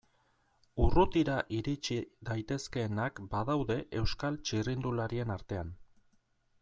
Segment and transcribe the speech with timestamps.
[0.85, 1.97] Urrutira iritsi
[2.29, 5.71] daitezkeenak badaude Euskal txirrindularien artean.